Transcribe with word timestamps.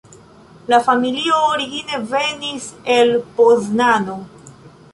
La 0.73 0.77
familio 0.87 1.35
origine 1.49 1.99
venis 2.13 2.65
el 2.97 3.13
Poznano. 3.41 4.17